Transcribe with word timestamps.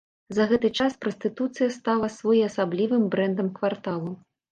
За 0.35 0.45
гэты 0.51 0.69
час 0.79 0.95
прастытуцыя 1.05 1.69
стала 1.75 2.09
своеасаблівым 2.15 3.03
брэндам 3.17 3.53
кварталу. 3.59 4.11